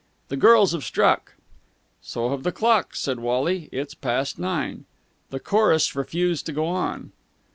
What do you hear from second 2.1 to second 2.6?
have the